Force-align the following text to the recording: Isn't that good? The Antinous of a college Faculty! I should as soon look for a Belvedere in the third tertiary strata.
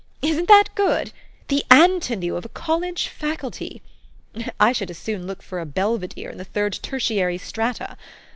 Isn't 0.23 0.47
that 0.47 0.73
good? 0.73 1.13
The 1.47 1.63
Antinous 1.69 2.35
of 2.35 2.43
a 2.45 2.49
college 2.49 3.07
Faculty! 3.07 3.83
I 4.59 4.71
should 4.71 4.89
as 4.89 4.97
soon 4.97 5.27
look 5.27 5.43
for 5.43 5.59
a 5.59 5.65
Belvedere 5.67 6.31
in 6.31 6.39
the 6.39 6.43
third 6.43 6.79
tertiary 6.81 7.37
strata. 7.37 7.95